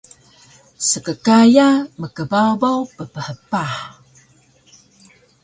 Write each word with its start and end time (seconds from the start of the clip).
Skkaya 0.89 1.67
mkbabaw 2.01 2.77
pphpah 2.95 3.73